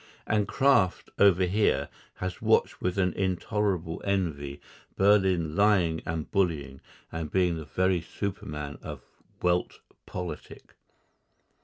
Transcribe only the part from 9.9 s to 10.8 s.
Politik.